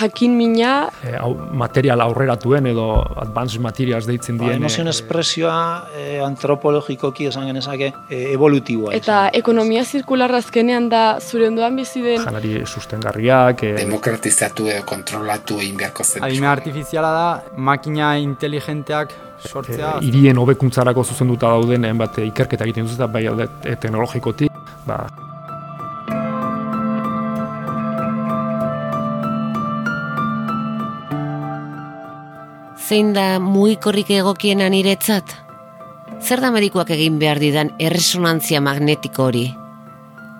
[0.00, 0.88] jakin mina.
[1.04, 4.62] E, hau, material aurreratuen edo advanced materials deitzen Ba, dien.
[4.62, 5.58] emozioen espresioa
[5.96, 8.94] e, antropologikoki esan genezake e, evolutiboa.
[8.96, 12.22] Eta ekonomia zirkularra azkenean da zure ondoan bizi den.
[12.24, 13.62] Janari sustengarriak.
[13.64, 16.24] E, Demokratizatu edo kontrolatu egin beharko zen.
[16.24, 19.96] Adime artifiziala da, makina inteligenteak sortzea.
[20.00, 24.52] e, irien hobekuntzarako zuzenduta dauden hainbat ikerketa egiten dut, bai alde teknologikotik,
[24.86, 25.04] ba,
[32.88, 35.34] Zein da mugikorrik egokiena niretzat?
[36.24, 39.42] Zer da medikoak egin behar didan erresonantzia magnetiko hori?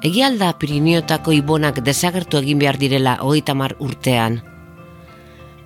[0.09, 4.41] Egia alda Pirineotako ibonak desagertu egin behar direla hogeita mar urtean.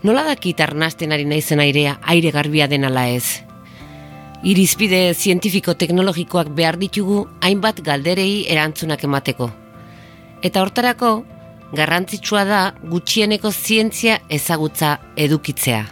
[0.02, 3.45] Nola dakit arnasten ari naizen airea aire garbia den ala ez?
[4.42, 9.52] Irizpide zientifiko-teknologikoak behar ditugu hainbat galderei erantzunak emateko.
[10.42, 11.20] Eta hortarako,
[11.79, 15.85] garrantzitsua da gutxieneko zientzia ezagutza edukitzea.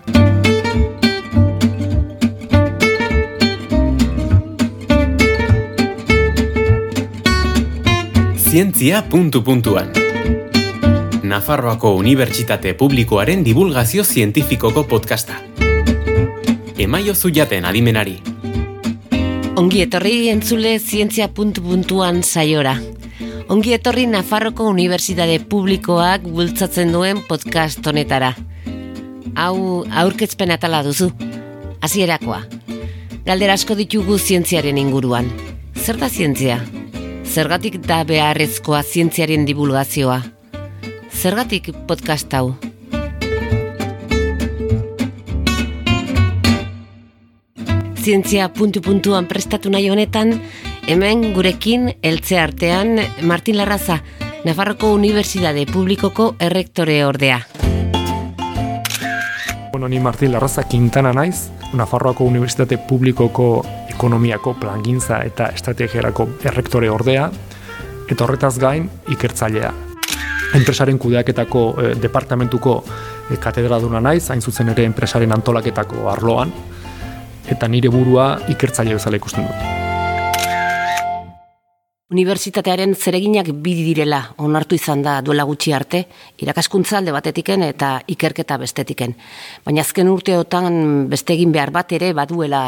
[8.50, 9.92] Zientzia puntu puntuan.
[11.22, 15.36] Nafarroako Unibertsitate Publikoaren divulgazio zientifikoko podcasta.
[16.74, 18.16] Emaio zuiaten adimenari.
[19.54, 22.74] Ongi etorri entzule zientzia puntu puntuan saiora.
[23.48, 28.32] Ongi etorri Nafarroko Unibertsitate Publikoak bultzatzen duen podcast honetara.
[29.36, 31.12] Hau aurkezpen atala duzu.
[31.86, 32.42] Hasierakoa.
[33.30, 35.30] Galdera asko ditugu zientziaren inguruan.
[35.78, 36.58] Zer da zientzia?
[37.30, 40.16] Zergatik da beharrezkoa zientziaren divulgazioa?
[41.14, 42.56] Zergatik podcast hau?
[48.00, 50.40] Zientzia puntu-puntuan prestatu nahi honetan,
[50.88, 54.00] hemen gurekin eltze artean Martin Larraza,
[54.44, 57.40] Nafarroko Unibertsitate Publikoko errektore ordea.
[59.80, 63.64] bueno, ni Martin Larraza Quintana naiz, Nafarroako Unibertsitate Publikoko
[64.00, 67.26] ekonomiako plangintza eta estrategiarako errektore ordea,
[68.08, 69.72] eta horretaz gain ikertzailea.
[70.56, 72.78] Enpresaren kudeaketako e, departamentuko
[73.28, 76.54] e, katedraduna naiz, hain zuzen ere enpresaren antolaketako arloan,
[77.52, 79.68] eta nire burua ikertzaile bezala ikusten dut.
[82.10, 86.06] Unibertsitatearen zereginak bi direla onartu izan da duela gutxi arte,
[86.42, 89.12] irakaskuntza alde batetiken eta ikerketa bestetiken.
[89.66, 92.62] Baina azken urteotan beste egin behar bat ere baduela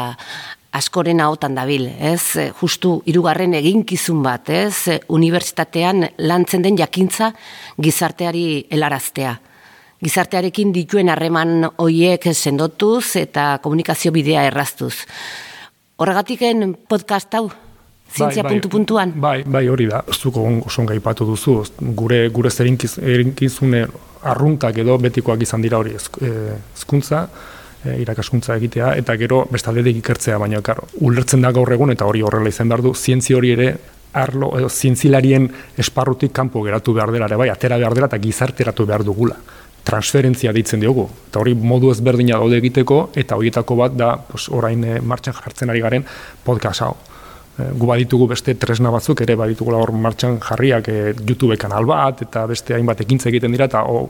[0.73, 2.51] askoren ahotan dabil, ez?
[2.59, 4.99] Justu hirugarren eginkizun bat, ez?
[5.13, 7.31] Unibertsitatean lantzen den jakintza
[7.81, 9.35] gizarteari helaraztea.
[10.03, 14.95] Gizartearekin dituen harreman hoiek sendotuz eta komunikazio bidea erraztuz.
[16.01, 17.47] Horregatiken podcast hau
[18.13, 19.13] zientzia puntu puntuan.
[19.15, 20.03] Bai, bai, hori da.
[20.11, 21.59] Zuko oso gaipatu duzu.
[21.97, 23.85] Gure gure zerinkiz, erinkizune
[24.23, 27.27] arruntak edo betikoak izan dira hori hezkuntza,
[27.85, 32.23] e, irakaskuntza egitea eta gero bestaldetik ikertzea, baina karo, ulertzen da gaur egun eta hori
[32.23, 33.73] horrela izan behar du, zientzi hori ere
[34.13, 38.85] arlo edo zientzilarien esparrutik kanpo geratu behar dela ere bai, atera behar dela eta gizarteratu
[38.85, 39.37] behar dugula
[39.83, 41.07] transferentzia deitzen diogu.
[41.29, 45.73] Eta hori modu ezberdina daude egiteko, eta horietako bat da pues, orain e, martxan jartzen
[45.73, 46.05] ari garen
[46.45, 46.93] podcast hau.
[47.57, 52.23] E, gu baditugu beste tresna batzuk ere baditugula hor martxan jarriak e, YouTube kanal bat
[52.25, 54.07] eta beste hainbat ekintza egiten dira eta o,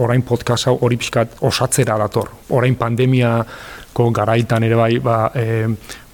[0.00, 2.30] orain podcast hau hori pixkat osatzera dator.
[2.50, 5.66] Orain pandemiako garaitan ere bai ba, e,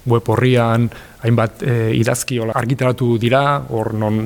[0.09, 0.89] web horrian
[1.23, 4.19] hainbat e, idazki argitaratu dira, hor non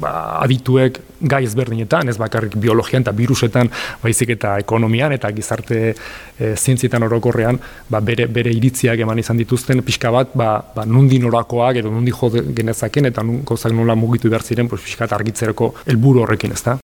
[0.00, 0.12] ba,
[0.44, 3.70] adituek gai ezberdinetan, ez bakarrik biologian eta virusetan,
[4.02, 7.58] baizik eta ekonomian eta gizarte e, zientzietan orokorrean,
[7.90, 12.14] ba, bere, bere iritziak eman izan dituzten, pixka bat, ba, ba, nundi norakoak edo nundi
[12.14, 16.62] jo genezaken eta nun, gauzak nola mugitu behar ziren, pues, pixka argitzereko helburu horrekin, ez
[16.66, 16.78] da?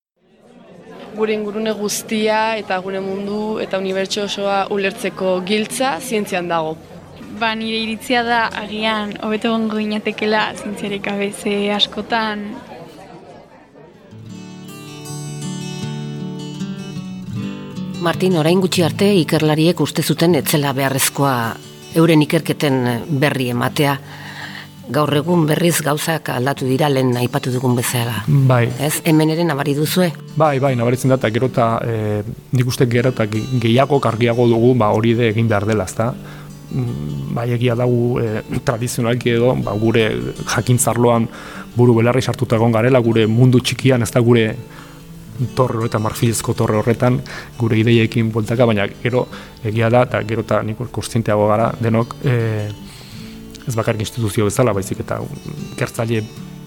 [1.19, 6.77] Gure ingurune guztia eta gure mundu eta unibertso osoa ulertzeko giltza zientzian dago.
[7.41, 12.45] Ba, nire iritzia da agian hobeto gongo ginatekela zientziarik gabe ze askotan
[17.99, 21.33] Martin, orain gutxi arte ikerlariek uste zuten etzela beharrezkoa
[21.99, 22.77] euren ikerketen
[23.19, 23.97] berri ematea.
[24.89, 28.23] Gaur egun berriz gauzak aldatu dira lehen aipatu dugun bezala.
[28.27, 28.63] Bai.
[28.81, 30.09] Ez, hemen ere nabari duzue?
[30.35, 32.23] Bai, bai, nabaritzen da, eta gero eta e,
[32.57, 36.13] nik uste gero eta gehiago, kargiago dugu, ba, hori de egin behar dela, ezta?
[37.33, 40.03] bai egia dago e, tradizionalki edo ba, gure
[40.51, 41.25] jakintzarloan
[41.73, 44.43] buru belarri sartuta egon garela gure mundu txikian ez da gure
[45.55, 47.21] torre horretan, marfilezko torre horretan,
[47.57, 49.25] gure ideiekin boltaka, baina gero
[49.63, 52.35] egia da, eta gero eta nik konstienteago gara, denok, e,
[53.69, 55.21] ez bakarrik instituzio bezala, baizik eta
[55.77, 56.23] gertzaile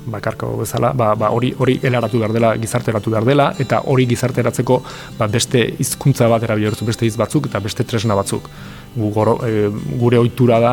[0.06, 4.78] bakarko bezala, ba, ba hori hori helaratu behar dela, gizarteratu behar dela, eta hori gizarteratzeko
[5.18, 8.48] ba, beste hizkuntza bat erabiltzen beste hitz batzuk eta beste tresna batzuk.
[8.96, 9.68] Gu, goro, e,
[10.00, 10.72] gure ohitura da,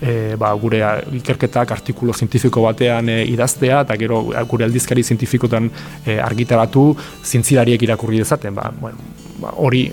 [0.00, 0.82] e, ba, gure
[1.20, 5.70] ikerketak artikulo zientifiko batean e, idaztea, eta gero gure aldizkari zientifikotan
[6.06, 6.90] e, argitaratu
[7.24, 8.54] zintzilariek irakurri dezaten.
[8.56, 9.10] Ba, bueno,
[9.42, 9.88] ba, hori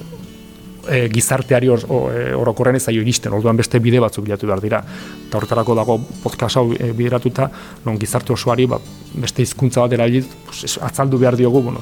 [0.89, 4.81] e, gizarteari or, e, orokorren ez iristen, orduan beste bide batzuk bilatu behar dira.
[5.27, 7.49] Eta horretarako dago podcast hau e, bideratuta,
[7.85, 8.79] non gizarte osoari ba,
[9.13, 11.81] beste hizkuntza bat erabilit, pues, atzaldu behar diogu, bueno,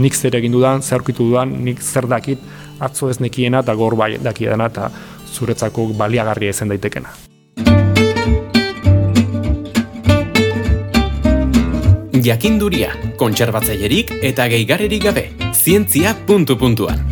[0.00, 2.38] nik zer egin dudan, zer dudan, nik zer dakit,
[2.80, 4.90] atzo ez nekiena eta gor bai dakiena eta
[5.30, 7.12] zuretzako baliagarria izan daitekena.
[12.20, 17.09] Jakinduria, kontserbatzailerik eta geigarerik gabe, zientzia puntu puntuan.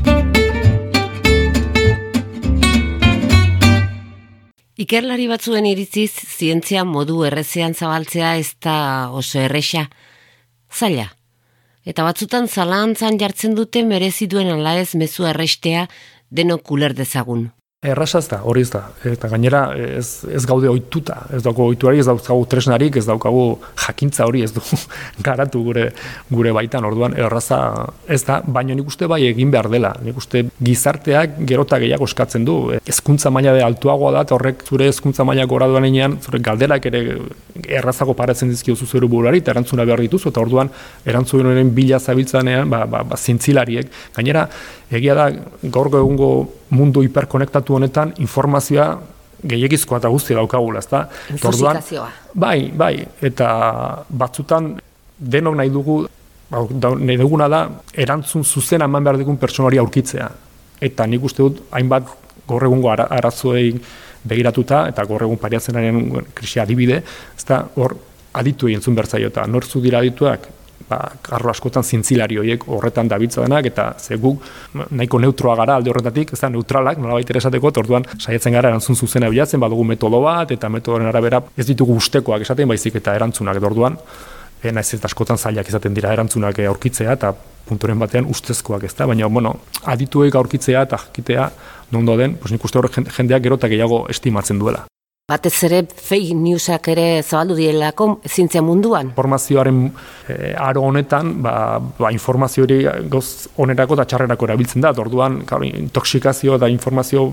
[4.78, 9.88] Ikerlari batzuen iritziz, zientzia modu errezean zabaltzea ez da oso erresa.
[10.70, 11.08] Zaila.
[11.82, 15.88] Eta batzutan zalantzan jartzen dute merezi duen ala ez mezu errestea
[16.30, 17.48] denok kuler dezagun.
[17.86, 18.80] Errasaz da, hori ez da.
[19.06, 23.44] Eta gainera ez, ez gaude ohituta, ez daukagu ohituari, ez daukagu tresnarik, ez daukagu
[23.84, 24.58] jakintza hori, ez du
[25.28, 25.84] garatu gure
[26.26, 26.88] gure baitan.
[26.88, 27.60] Orduan erraza
[28.10, 29.92] ez da, baina nik uste bai egin behar dela.
[30.02, 32.56] Nik uste gizarteak gerota gehiago eskatzen du.
[32.82, 37.04] Hezkuntza maila de altuagoa da, horrek zure hezkuntza maila gora duan zure galderak ere
[37.68, 40.74] errazago paratzen dizkio zuzero burari, eta erantzuna behar dituzu, eta orduan
[41.06, 43.86] erantzunen bila zabiltzanean, ba, ba, ba, zintzilariek.
[44.18, 44.48] Gainera,
[44.90, 45.28] egia da,
[45.62, 46.30] gaur egungo
[46.70, 48.88] mundu hiperkonektatu honetan informazioa
[49.48, 51.04] gehiagizkoa eta guztia daukagula, ezta?
[51.30, 52.08] Infosikazioa.
[52.34, 53.48] Bai, bai, eta
[54.08, 54.72] batzutan
[55.18, 56.00] denok nahi dugu,
[56.50, 57.62] nahi duguna da,
[57.94, 60.28] erantzun zuzena eman behar digun pertsonari aurkitzea.
[60.80, 62.10] Eta nik uste dut, hainbat
[62.48, 63.72] gaur egungo arazoei
[64.28, 65.78] begiratuta, eta gaur egun pariatzen
[66.34, 67.02] krisia adibide,
[67.36, 67.96] ezta, hor,
[68.38, 70.48] aditu egin zuen bertzaio, eta nortzu dira adituak,
[70.88, 74.44] ba, karro askotan zintzilari horiek horretan dabitza denak, eta ze guk
[74.90, 78.96] nahiko neutroa gara alde horretatik, ez da neutralak, nola baita esateko, orduan saiatzen gara erantzun
[78.96, 83.60] zuzena bilatzen, badugu metodo bat, eta metodoren arabera ez ditugu ustekoak esaten baizik eta erantzunak,
[83.60, 83.98] eta orduan,
[84.62, 87.34] e, naiz ez askotan zailak izaten dira erantzunak aurkitzea, eta
[87.68, 91.50] punturen batean ustezkoak ez da, baina, bueno, adituek aurkitzea eta jakitea,
[91.92, 94.86] nondo den, pues nik uste horrek jendeak gero eta gehiago estimatzen duela.
[95.28, 99.10] Batez ere fake newsak ere zabaldu dielako zintzia munduan.
[99.10, 99.82] Informazioaren
[100.24, 101.52] e, aro honetan, ba,
[101.98, 102.78] ba informazio hori
[103.12, 104.94] goz onerako eta txarrerako erabiltzen da.
[105.04, 107.26] Orduan, claro, intoxikazio eta informazio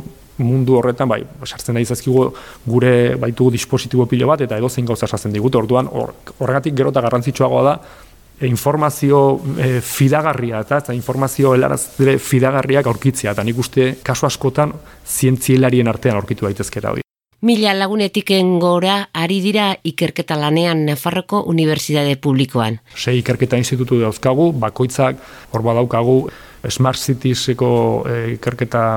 [0.44, 2.26] mundu horretan, bai, sartzen da izazkigu
[2.66, 5.56] gure baitugu dispositibo pilo bat eta edo zein gauza sartzen digut.
[5.56, 7.78] Orduan, horregatik gero eta garrantzitsuagoa da,
[8.42, 9.24] e, informazio
[9.56, 13.32] e, fidagarria eta, eta informazio helaraz fidagarriak aurkitzea.
[13.32, 14.76] Eta nik uste kasu askotan
[15.08, 17.05] zientzielarien artean aurkitu daitezkera hori.
[17.46, 22.80] Mila lagunetiken gora ari dira ikerketa lanean Nafarroko Unibertsitate Publikoan.
[22.98, 25.22] Sei ikerketa institutu dauzkagu, bakoitzak
[25.54, 26.16] hor badaukagu
[26.74, 27.70] Smart Citieseko
[28.10, 28.88] e, ikerketa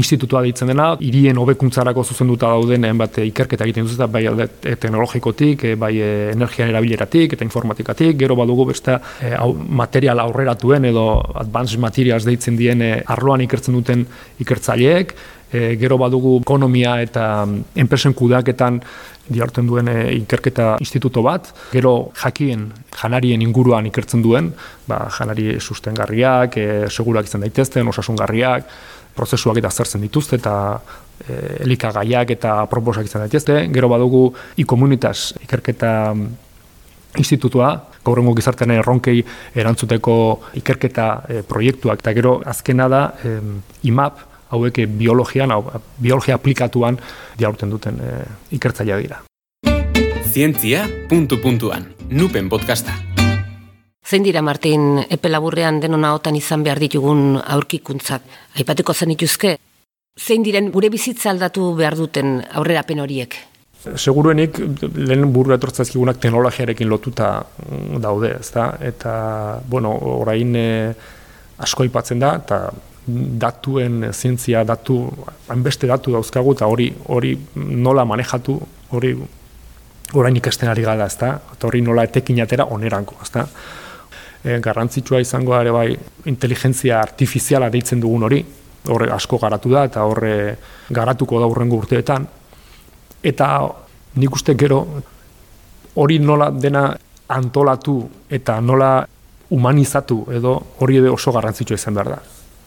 [0.00, 4.24] institutua deitzen dena, hirien hobekuntzarako zuzenduta dauden bat ikerketa egiten dut, bai
[4.64, 5.92] teknologikotik, bai
[6.32, 9.52] energian erabileratik eta informatikatik, gero badugu beste e, au,
[9.84, 11.10] material aurreratuen edo
[11.44, 14.08] advanced materials deitzen dien arloan ikertzen duten
[14.40, 15.18] ikertzaileek,
[15.52, 18.80] e, gero badugu ekonomia eta mm, enpresen kudeaketan
[19.28, 24.52] diartzen duen e, ikerketa instituto bat, gero jakien janarien inguruan ikertzen duen,
[24.88, 28.70] ba, janari sustengarriak, e, segurak izan daitezten, osasungarriak,
[29.16, 30.54] prozesuak eta zertzen dituzte eta
[31.26, 34.28] e, elikagaiak eta proposak izan daitezte, gero badugu
[34.62, 36.32] ikomunitas ikerketa mm,
[37.16, 37.72] institutua,
[38.06, 39.22] gaur gizartean erronkei
[39.56, 40.16] erantzuteko
[40.60, 43.02] ikerketa e, proiektuak, eta gero azkena da
[43.82, 45.64] IMAP, hauek biologian, hau,
[45.98, 46.98] biologia aplikatuan
[47.38, 48.12] diaurten duten e,
[48.56, 49.22] ikertzailea dira.
[50.30, 52.94] Zientzia puntu puntuan, nupen podcasta.
[54.06, 58.22] Zein dira, Martin, epe laburrean denona otan izan behar ditugun aurkikuntzak?
[58.60, 59.56] Aipatuko zen ituzke,
[60.14, 63.34] zein diren gure bizitza aldatu behar duten aurrerapen horiek?
[63.86, 64.58] Seguruenik,
[64.94, 67.30] lehen buru etortzazkigunak teknologiarekin lotuta
[68.02, 68.72] daude, ezta?
[68.82, 69.12] Eta,
[69.68, 70.68] bueno, orain e,
[71.62, 72.60] asko aipatzen da, eta
[73.06, 74.98] datuen zientzia datu
[75.48, 78.58] hainbeste datu dauzkagu eta hori hori nola manejatu
[78.90, 79.14] hori
[80.14, 81.32] orain ikasten ari gara ezta?
[81.54, 83.46] Eta hori nola etekin atera oneranko ezta?
[84.44, 85.88] E, garrantzitsua izango ere bai
[86.30, 88.44] inteligentzia artifiziala deitzen dugun hori
[88.88, 90.56] horre asko garatu da eta horre
[90.90, 92.26] garatuko da urrengo urteetan.
[93.22, 93.48] Eta
[94.16, 94.84] nik uste gero
[95.96, 96.88] hori nola dena
[97.28, 97.98] antolatu
[98.30, 99.06] eta nola
[99.50, 102.18] humanizatu edo hori edo oso garrantzitsua izan behar da.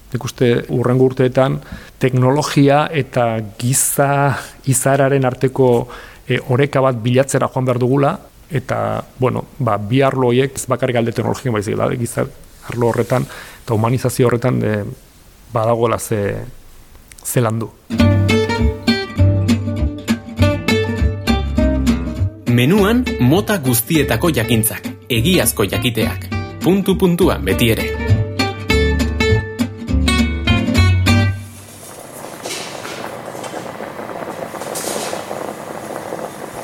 [0.10, 1.60] Nik uste urrengo urteetan
[2.02, 3.26] teknologia eta
[3.60, 4.34] giza
[4.66, 5.68] izararen arteko
[6.28, 8.14] e, oreka bat bilatzera joan behar dugula,
[8.50, 12.30] eta, bueno, ba, bi arlo horiek ez bakarrik alde teknologien baizik, da, gizar,
[12.70, 13.26] arlo horretan,
[13.64, 14.76] eta humanizazio horretan e,
[15.54, 16.22] badagoela ze,
[17.24, 17.72] ze landu.
[22.50, 26.28] Menuan mota guztietako jakintzak, egiazko jakiteak.
[26.60, 27.99] Puntu puntuan beti ere.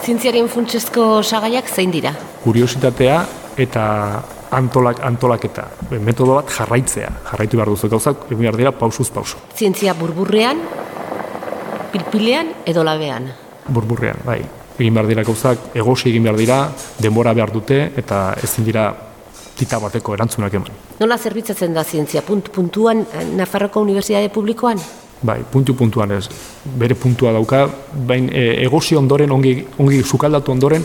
[0.06, 2.12] Zientziaren funtsezko sagaiak zein dira?
[2.44, 3.16] Kuriositatea
[3.58, 3.86] eta
[4.54, 5.64] antolak, antolaketa.
[5.98, 7.08] Metodo bat jarraitzea.
[7.32, 9.40] Jarraitu behar duzu gauzak, egin behar dira pausuz pausu.
[9.58, 10.62] Zientzia burburrean,
[11.94, 13.32] pilpilean edo labean.
[13.66, 14.44] Burburrean, bai.
[14.78, 16.60] Egin behar dira gauzak, egosi egin behar dira,
[17.02, 18.86] denbora behar dute, eta ezin dira
[19.58, 20.70] tita bateko erantzunak eman.
[21.00, 22.22] Nola zerbitzatzen da zientzia?
[22.22, 24.78] Punt, puntuan eh, Nafarroko Unibertsitate Publikoan?
[25.22, 26.28] Bai, puntu puntuan ez.
[26.66, 27.66] Bere puntua dauka,
[28.08, 30.84] bain e, egosi ondoren, ongi, ongi sukaldatu ondoren,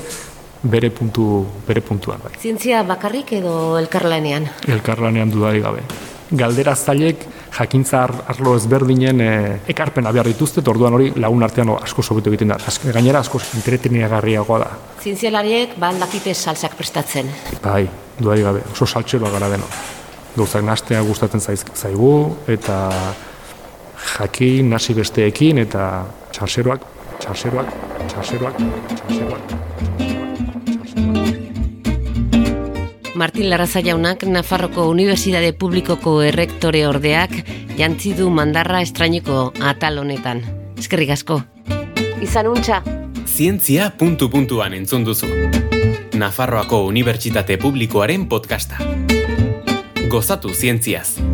[0.62, 2.32] bere puntu bere puntuan bai.
[2.40, 4.46] Zientzia bakarrik edo elkarlanean?
[4.68, 5.82] Elkarlanean dudari gabe.
[6.30, 7.25] Galdera zailek
[7.56, 9.30] jakintza ar- arlo ezberdinen e,
[9.72, 12.58] ekarpena behar dituzte, orduan hori lagun artean asko sobetu egiten da.
[12.70, 14.68] Azken, gainera asko entreteniagarriagoa da.
[15.02, 17.26] Zientzialariek ba dakite salsak prestatzen.
[17.64, 17.88] Bai,
[18.20, 19.66] dudari gabe, oso saltxeroa gara deno.
[20.37, 22.76] Gauzak nastea gustatzen zaiz, zaigu, eta
[24.19, 26.85] jakin, nasi besteekin, eta txarseroak,
[27.21, 27.75] txarseroak,
[28.09, 28.57] txarseroak,
[28.95, 29.40] txarseroak.
[33.21, 37.35] Martin Larraza jaunak Nafarroko Unibertsitate Publikoko errektore ordeak
[37.76, 40.40] jantzi du mandarra estrainiko atal honetan.
[40.80, 41.42] Eskerrik asko.
[42.25, 42.80] Izan untxa.
[43.26, 45.28] Zientzia puntu puntuan entzun duzu.
[46.16, 48.80] Nafarroako Unibertsitate Publikoaren podcasta.
[50.09, 51.29] Gozatu zientziaz.